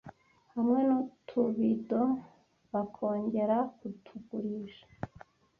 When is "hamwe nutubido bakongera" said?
0.53-3.57